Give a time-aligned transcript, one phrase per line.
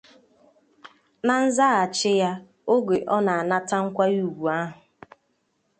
[1.27, 2.31] Na nzaghachi ya
[2.73, 4.73] oge ọ na-anata nkwanyeùgwù ahụ